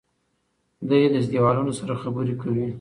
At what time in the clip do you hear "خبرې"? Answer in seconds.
2.01-2.35